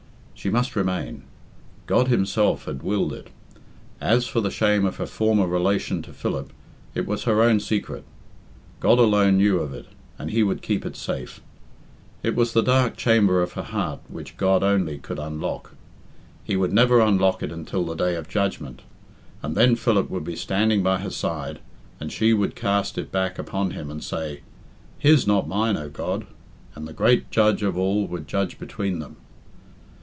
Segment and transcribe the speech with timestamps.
[0.33, 1.21] She must remain.
[1.85, 3.27] God himself had willed it
[3.99, 6.51] As for the shame of her former relation to Philip,
[6.95, 8.03] it was her own secret.
[8.79, 9.85] God alone knew of it,
[10.17, 11.41] and He would keep it safe.
[12.23, 15.75] It was the dark chamber of her heart which God only could unlock.
[16.43, 18.81] He would never unlock it until the Day of Judgment,
[19.43, 21.59] and then Philip would be standing by her side,
[21.99, 24.41] and she would cast it back upon him, and say,
[24.97, 26.25] "His, not mine, O God,"
[26.73, 29.17] and the Great Judge of all would judge between them.